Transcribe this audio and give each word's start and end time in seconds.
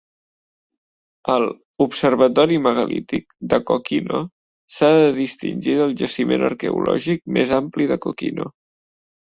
El 1.33 1.43
"observatori 1.85 2.57
megalític" 2.69 3.35
de 3.53 3.61
Kokino 3.73 4.23
s'ha 4.79 4.91
de 4.97 5.13
distingir 5.21 5.77
del 5.83 5.97
jaciment 6.03 6.49
arqueològic 6.51 7.25
més 7.39 7.57
ampli 7.63 7.91
de 7.95 8.03
Kokino. 8.09 8.53